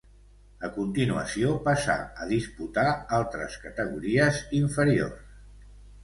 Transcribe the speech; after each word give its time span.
A 0.67 0.67
continuació 0.75 1.51
passà 1.67 1.97
a 2.23 2.25
disputar 2.31 2.85
altres 3.17 3.57
categories 3.67 4.41
inferiors. 4.61 5.37